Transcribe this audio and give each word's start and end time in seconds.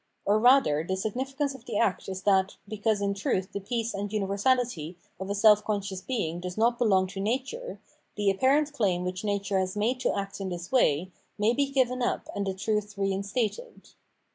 Or 0.25 0.39
rather 0.39 0.83
the 0.83 0.97
significance 0.97 1.53
of 1.53 1.65
the 1.65 1.77
act 1.77 2.09
is 2.09 2.23
that, 2.23 2.55
because 2.67 3.01
in 3.03 3.13
truth 3.13 3.51
the 3.51 3.59
peace 3.59 3.93
and 3.93 4.09
universahty 4.09 4.95
of 5.19 5.29
a 5.29 5.35
self 5.35 5.63
conscious 5.63 6.01
being 6.01 6.39
does 6.39 6.57
not 6.57 6.79
belong 6.79 7.05
to 7.09 7.19
nature, 7.19 7.79
the 8.15 8.31
apparent 8.31 8.73
claim 8.73 9.03
which 9.05 9.23
nature 9.23 9.59
has 9.59 9.77
made 9.77 9.99
to 9.99 10.17
act 10.17 10.41
in 10.41 10.49
this 10.49 10.71
way, 10.71 11.11
may 11.37 11.53
be 11.53 11.69
given 11.71 12.01
up 12.01 12.29
and 12.35 12.47
the 12.47 12.55
truth 12.55 12.97
reinstated. 12.97 13.89